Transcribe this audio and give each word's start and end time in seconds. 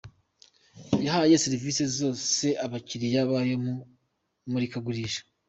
yahaye 1.05 1.35
serivisi 1.43 1.83
zose 1.97 2.45
abakiriya 2.65 3.21
bayo 3.31 3.55
mu 3.63 3.73
imurikagurisha 4.47 5.21